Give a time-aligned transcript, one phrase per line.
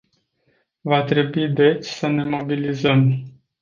[0.83, 3.23] Va trebui deci să ne mobilizăm.